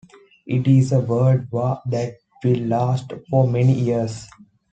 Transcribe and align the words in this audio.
It 0.47 0.67
is 0.67 0.91
a 0.93 0.99
world 0.99 1.51
war 1.51 1.79
that 1.85 2.15
will 2.43 2.57
last 2.61 3.13
for 3.29 3.47
many 3.47 3.73
years. 3.79 4.27